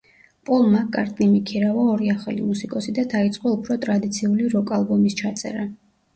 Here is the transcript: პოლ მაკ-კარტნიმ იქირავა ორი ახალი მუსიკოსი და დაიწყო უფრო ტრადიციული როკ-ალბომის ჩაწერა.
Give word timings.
პოლ 0.49 0.61
მაკ-კარტნიმ 0.69 1.35
იქირავა 1.39 1.83
ორი 1.97 2.09
ახალი 2.13 2.47
მუსიკოსი 2.47 2.95
და 2.99 3.05
დაიწყო 3.13 3.53
უფრო 3.59 3.79
ტრადიციული 3.85 4.51
როკ-ალბომის 4.57 5.21
ჩაწერა. 5.23 5.71